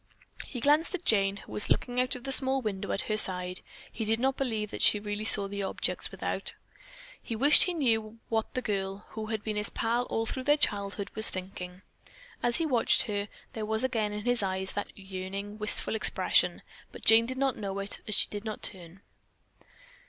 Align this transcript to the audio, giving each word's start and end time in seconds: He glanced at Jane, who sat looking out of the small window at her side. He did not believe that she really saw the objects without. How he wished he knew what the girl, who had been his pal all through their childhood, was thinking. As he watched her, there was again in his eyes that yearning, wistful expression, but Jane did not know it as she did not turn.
He 0.47 0.59
glanced 0.61 0.95
at 0.95 1.05
Jane, 1.05 1.37
who 1.37 1.59
sat 1.59 1.69
looking 1.69 1.99
out 2.01 2.15
of 2.15 2.23
the 2.23 2.31
small 2.31 2.59
window 2.63 2.91
at 2.91 3.01
her 3.01 3.17
side. 3.17 3.61
He 3.93 4.03
did 4.03 4.19
not 4.19 4.35
believe 4.35 4.71
that 4.71 4.81
she 4.81 4.99
really 4.99 5.25
saw 5.25 5.47
the 5.47 5.61
objects 5.61 6.09
without. 6.09 6.55
How 6.71 6.77
he 7.21 7.35
wished 7.35 7.65
he 7.65 7.75
knew 7.75 8.17
what 8.27 8.51
the 8.55 8.63
girl, 8.63 9.05
who 9.09 9.27
had 9.27 9.43
been 9.43 9.57
his 9.57 9.69
pal 9.69 10.05
all 10.05 10.25
through 10.25 10.45
their 10.45 10.57
childhood, 10.57 11.11
was 11.13 11.29
thinking. 11.29 11.83
As 12.41 12.57
he 12.57 12.65
watched 12.65 13.03
her, 13.03 13.27
there 13.53 13.63
was 13.63 13.83
again 13.83 14.11
in 14.11 14.25
his 14.25 14.41
eyes 14.41 14.73
that 14.73 14.89
yearning, 14.97 15.59
wistful 15.59 15.93
expression, 15.93 16.63
but 16.91 17.05
Jane 17.05 17.27
did 17.27 17.37
not 17.37 17.55
know 17.59 17.77
it 17.77 17.99
as 18.07 18.15
she 18.15 18.27
did 18.31 18.43
not 18.43 18.63
turn. 18.63 19.01